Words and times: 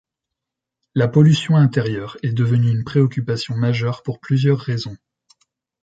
La 0.95 1.07
pollution 1.07 1.55
intérieure 1.57 2.17
est 2.23 2.33
devenue 2.33 2.71
une 2.71 2.83
préoccupation 2.83 3.55
majeure 3.55 4.01
pour 4.01 4.19
plusieurs 4.19 4.57
raisons. 4.57 4.97